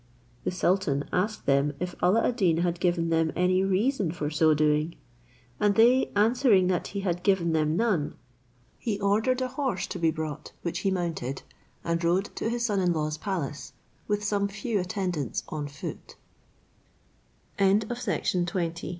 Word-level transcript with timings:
The 0.45 0.49
sultan 0.49 1.07
asked 1.13 1.45
them 1.45 1.73
if 1.79 1.93
Alla 2.01 2.27
ad 2.27 2.35
Deen 2.37 2.57
had 2.57 2.79
given 2.79 3.09
them 3.11 3.31
any 3.35 3.63
reason 3.63 4.11
for 4.11 4.31
so 4.31 4.55
doing, 4.55 4.95
and 5.59 5.75
they 5.75 6.07
answering 6.15 6.65
that 6.69 6.87
he 6.87 7.01
had 7.01 7.21
given 7.21 7.53
them 7.53 7.77
none, 7.77 8.15
he 8.79 8.99
ordered 8.99 9.41
a 9.43 9.49
horse 9.49 9.85
to 9.85 9.99
be 9.99 10.09
brought, 10.09 10.53
which 10.63 10.79
he 10.79 10.89
mounted, 10.89 11.43
and 11.83 12.03
rode 12.03 12.35
to 12.37 12.49
his 12.49 12.65
son 12.65 12.79
in 12.79 12.93
law's 12.93 13.19
palace, 13.19 13.73
with 14.07 14.23
some 14.23 14.47
few 14.47 14.79
attendants 14.79 15.43
on 15.49 15.69